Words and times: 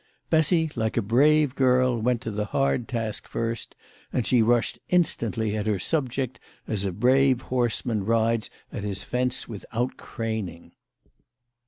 Bessy, 0.31 0.71
like 0.75 0.97
a 0.97 1.01
brave 1.03 1.53
girl, 1.53 2.01
went 2.01 2.21
to 2.21 2.31
the 2.31 2.45
hard 2.45 2.87
task 2.87 3.27
first, 3.27 3.75
and 4.11 4.25
she 4.25 4.41
rushed 4.41 4.79
instantly 4.89 5.55
at 5.55 5.67
her 5.67 5.77
subject, 5.77 6.39
as 6.65 6.85
a 6.85 6.91
brave 6.91 7.41
horseman 7.41 8.03
rides 8.03 8.49
at 8.71 8.83
his 8.83 9.03
fence 9.03 9.47
without 9.47 9.97
craning. 9.97 10.71